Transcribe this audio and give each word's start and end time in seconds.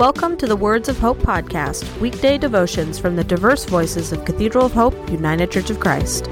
Welcome 0.00 0.38
to 0.38 0.46
the 0.46 0.56
Words 0.56 0.88
of 0.88 0.98
Hope 0.98 1.18
podcast, 1.18 2.00
weekday 2.00 2.38
devotions 2.38 2.98
from 2.98 3.16
the 3.16 3.22
diverse 3.22 3.66
voices 3.66 4.12
of 4.12 4.24
Cathedral 4.24 4.64
of 4.64 4.72
Hope, 4.72 4.94
United 5.10 5.50
Church 5.50 5.68
of 5.68 5.78
Christ. 5.78 6.24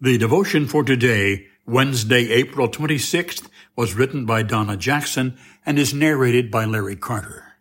The 0.00 0.18
devotion 0.18 0.66
for 0.66 0.82
today, 0.82 1.46
Wednesday, 1.64 2.28
April 2.32 2.68
26th, 2.68 3.48
was 3.76 3.94
written 3.94 4.26
by 4.26 4.42
Donna 4.42 4.76
Jackson 4.76 5.38
and 5.64 5.78
is 5.78 5.94
narrated 5.94 6.50
by 6.50 6.64
Larry 6.64 6.96
Carter. 6.96 7.54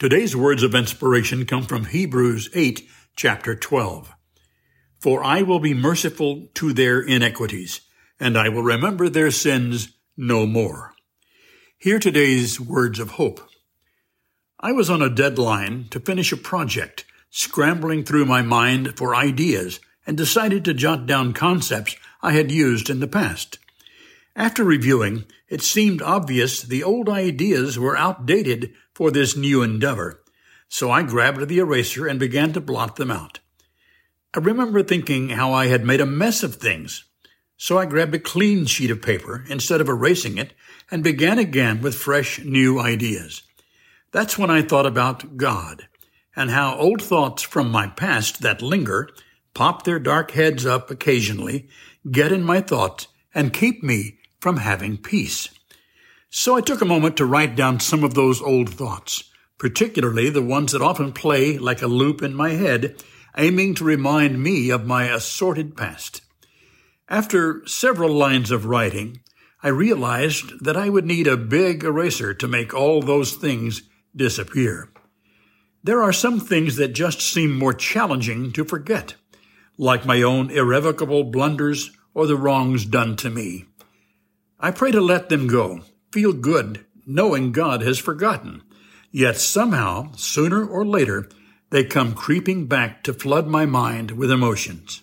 Today's 0.00 0.34
words 0.34 0.64
of 0.64 0.74
inspiration 0.74 1.46
come 1.46 1.62
from 1.62 1.84
Hebrews 1.84 2.50
8, 2.52 2.82
chapter 3.14 3.54
12. 3.54 4.13
For 5.04 5.22
I 5.22 5.42
will 5.42 5.58
be 5.58 5.74
merciful 5.74 6.48
to 6.54 6.72
their 6.72 6.98
iniquities, 6.98 7.82
and 8.18 8.38
I 8.38 8.48
will 8.48 8.62
remember 8.62 9.10
their 9.10 9.30
sins 9.30 9.88
no 10.16 10.46
more. 10.46 10.94
Hear 11.76 11.98
today's 11.98 12.58
words 12.58 12.98
of 12.98 13.10
hope. 13.10 13.46
I 14.58 14.72
was 14.72 14.88
on 14.88 15.02
a 15.02 15.10
deadline 15.10 15.88
to 15.90 16.00
finish 16.00 16.32
a 16.32 16.38
project, 16.38 17.04
scrambling 17.28 18.04
through 18.04 18.24
my 18.24 18.40
mind 18.40 18.96
for 18.96 19.14
ideas, 19.14 19.78
and 20.06 20.16
decided 20.16 20.64
to 20.64 20.72
jot 20.72 21.04
down 21.04 21.34
concepts 21.34 21.96
I 22.22 22.32
had 22.32 22.50
used 22.50 22.88
in 22.88 23.00
the 23.00 23.06
past. 23.06 23.58
After 24.34 24.64
reviewing, 24.64 25.26
it 25.50 25.60
seemed 25.60 26.00
obvious 26.00 26.62
the 26.62 26.82
old 26.82 27.10
ideas 27.10 27.78
were 27.78 27.94
outdated 27.94 28.72
for 28.94 29.10
this 29.10 29.36
new 29.36 29.62
endeavor, 29.62 30.22
so 30.70 30.90
I 30.90 31.02
grabbed 31.02 31.46
the 31.46 31.58
eraser 31.58 32.06
and 32.06 32.18
began 32.18 32.54
to 32.54 32.60
blot 32.62 32.96
them 32.96 33.10
out. 33.10 33.40
I 34.36 34.40
remember 34.40 34.82
thinking 34.82 35.28
how 35.28 35.52
I 35.52 35.66
had 35.66 35.84
made 35.84 36.00
a 36.00 36.06
mess 36.06 36.42
of 36.42 36.56
things. 36.56 37.04
So 37.56 37.78
I 37.78 37.86
grabbed 37.86 38.16
a 38.16 38.18
clean 38.18 38.66
sheet 38.66 38.90
of 38.90 39.00
paper 39.00 39.44
instead 39.48 39.80
of 39.80 39.88
erasing 39.88 40.38
it 40.38 40.54
and 40.90 41.04
began 41.04 41.38
again 41.38 41.80
with 41.80 41.94
fresh 41.94 42.40
new 42.40 42.80
ideas. 42.80 43.42
That's 44.10 44.36
when 44.36 44.50
I 44.50 44.62
thought 44.62 44.86
about 44.86 45.36
God 45.36 45.86
and 46.34 46.50
how 46.50 46.76
old 46.76 47.00
thoughts 47.00 47.42
from 47.42 47.70
my 47.70 47.86
past 47.86 48.42
that 48.42 48.60
linger, 48.60 49.08
pop 49.54 49.84
their 49.84 50.00
dark 50.00 50.32
heads 50.32 50.66
up 50.66 50.90
occasionally, 50.90 51.68
get 52.10 52.32
in 52.32 52.42
my 52.42 52.60
thoughts 52.60 53.06
and 53.32 53.52
keep 53.52 53.84
me 53.84 54.18
from 54.40 54.56
having 54.56 54.96
peace. 54.96 55.48
So 56.28 56.56
I 56.56 56.60
took 56.60 56.80
a 56.80 56.86
moment 56.86 57.16
to 57.18 57.24
write 57.24 57.54
down 57.54 57.78
some 57.78 58.02
of 58.02 58.14
those 58.14 58.42
old 58.42 58.70
thoughts, 58.70 59.30
particularly 59.58 60.28
the 60.28 60.42
ones 60.42 60.72
that 60.72 60.82
often 60.82 61.12
play 61.12 61.56
like 61.56 61.82
a 61.82 61.86
loop 61.86 62.20
in 62.20 62.34
my 62.34 62.50
head 62.50 63.00
aiming 63.36 63.74
to 63.74 63.84
remind 63.84 64.42
me 64.42 64.70
of 64.70 64.86
my 64.86 65.04
assorted 65.04 65.76
past. 65.76 66.22
After 67.08 67.66
several 67.66 68.12
lines 68.12 68.50
of 68.50 68.66
writing, 68.66 69.20
I 69.62 69.68
realized 69.68 70.64
that 70.64 70.76
I 70.76 70.88
would 70.88 71.06
need 71.06 71.26
a 71.26 71.36
big 71.36 71.84
eraser 71.84 72.34
to 72.34 72.48
make 72.48 72.74
all 72.74 73.00
those 73.00 73.32
things 73.32 73.82
disappear. 74.14 74.90
There 75.82 76.02
are 76.02 76.12
some 76.12 76.40
things 76.40 76.76
that 76.76 76.94
just 76.94 77.20
seem 77.20 77.58
more 77.58 77.74
challenging 77.74 78.52
to 78.52 78.64
forget, 78.64 79.14
like 79.76 80.06
my 80.06 80.22
own 80.22 80.50
irrevocable 80.50 81.24
blunders 81.24 81.90
or 82.14 82.26
the 82.26 82.36
wrongs 82.36 82.84
done 82.84 83.16
to 83.16 83.30
me. 83.30 83.66
I 84.58 84.70
pray 84.70 84.92
to 84.92 85.00
let 85.00 85.28
them 85.28 85.46
go, 85.46 85.80
feel 86.10 86.32
good, 86.32 86.86
knowing 87.06 87.52
God 87.52 87.82
has 87.82 87.98
forgotten. 87.98 88.62
Yet 89.10 89.36
somehow, 89.36 90.12
sooner 90.16 90.66
or 90.66 90.86
later, 90.86 91.28
they 91.74 91.82
come 91.82 92.14
creeping 92.14 92.66
back 92.66 93.02
to 93.02 93.12
flood 93.12 93.48
my 93.48 93.66
mind 93.66 94.12
with 94.12 94.30
emotions. 94.30 95.00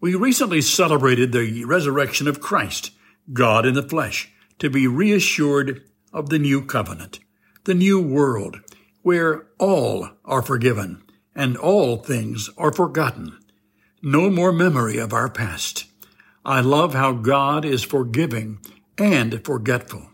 We 0.00 0.14
recently 0.14 0.62
celebrated 0.62 1.32
the 1.32 1.66
resurrection 1.66 2.26
of 2.26 2.40
Christ, 2.40 2.92
God 3.34 3.66
in 3.66 3.74
the 3.74 3.86
flesh, 3.86 4.32
to 4.58 4.70
be 4.70 4.86
reassured 4.86 5.82
of 6.14 6.30
the 6.30 6.38
new 6.38 6.64
covenant, 6.64 7.18
the 7.64 7.74
new 7.74 8.00
world, 8.00 8.56
where 9.02 9.48
all 9.58 10.08
are 10.24 10.40
forgiven 10.40 11.02
and 11.34 11.58
all 11.58 11.98
things 11.98 12.48
are 12.56 12.72
forgotten. 12.72 13.38
No 14.00 14.30
more 14.30 14.52
memory 14.52 14.96
of 14.96 15.12
our 15.12 15.28
past. 15.28 15.84
I 16.42 16.62
love 16.62 16.94
how 16.94 17.12
God 17.12 17.66
is 17.66 17.84
forgiving 17.84 18.60
and 18.96 19.44
forgetful. 19.44 20.08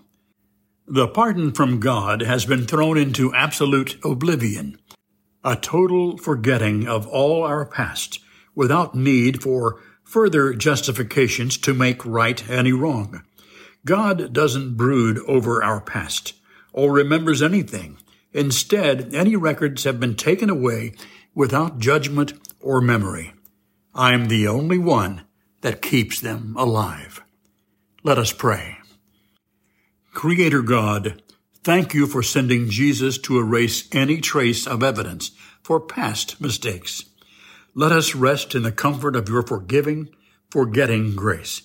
The 0.89 1.07
pardon 1.07 1.53
from 1.53 1.79
God 1.79 2.21
has 2.23 2.47
been 2.47 2.67
thrown 2.67 2.99
into 2.99 3.33
absolute 3.33 3.97
oblivion 4.05 4.77
a 5.45 5.57
total 5.57 6.17
forgetting 6.19 6.87
of 6.87 7.07
all 7.07 7.43
our 7.43 7.67
past 7.67 8.21
without 8.55 8.95
need 8.95 9.43
for 9.43 9.81
further 10.05 10.53
justifications 10.53 11.57
to 11.59 11.75
make 11.75 12.05
right 12.05 12.49
any 12.49 12.73
wrong. 12.73 13.23
God 13.85 14.33
doesn't 14.33 14.77
brood 14.77 15.19
over 15.27 15.63
our 15.63 15.81
past 15.81 16.35
or 16.73 16.93
remembers 16.93 17.43
anything. 17.43 17.99
Instead, 18.33 19.15
any 19.15 19.37
records 19.37 19.85
have 19.85 19.99
been 19.99 20.15
taken 20.15 20.49
away 20.49 20.95
without 21.35 21.79
judgment 21.79 22.33
or 22.61 22.81
memory. 22.81 23.33
I'm 23.95 24.29
the 24.29 24.47
only 24.49 24.79
one 24.79 25.23
that 25.61 25.83
keeps 25.83 26.21
them 26.21 26.55
alive. 26.57 27.23
Let 28.03 28.19
us 28.19 28.33
pray. 28.33 28.79
Creator 30.13 30.63
God, 30.63 31.23
Thank 31.65 31.95
you 31.95 32.09
for 32.09 32.25
sending 32.25 32.69
Jesus 32.69 33.19
to 33.19 33.39
erase 33.39 33.89
any 33.95 34.21
trace 34.21 34.67
of 34.67 34.83
evidence 34.83 35.31
for 35.63 35.79
past 35.79 36.41
mistakes. 36.41 37.05
Let 37.75 37.93
us 37.93 38.17
rest 38.17 38.57
in 38.57 38.65
the 38.65 38.73
comfort 38.73 39.15
of 39.15 39.29
your 39.29 39.43
forgiving, 39.43 40.09
forgetting 40.51 41.15
grace. 41.15 41.63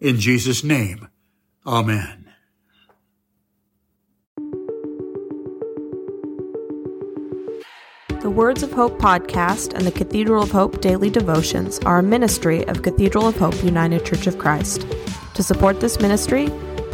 In 0.00 0.18
Jesus' 0.18 0.64
name, 0.64 1.08
Amen. 1.64 2.24
The 8.20 8.30
Words 8.30 8.64
of 8.64 8.72
Hope 8.72 8.98
podcast 8.98 9.74
and 9.74 9.86
the 9.86 9.92
Cathedral 9.92 10.42
of 10.42 10.50
Hope 10.50 10.80
daily 10.80 11.08
devotions 11.08 11.78
are 11.86 12.00
a 12.00 12.02
ministry 12.02 12.66
of 12.66 12.82
Cathedral 12.82 13.28
of 13.28 13.36
Hope 13.36 13.62
United 13.62 14.04
Church 14.04 14.26
of 14.26 14.36
Christ. 14.36 14.84
To 15.34 15.42
support 15.44 15.80
this 15.80 16.00
ministry, 16.00 16.50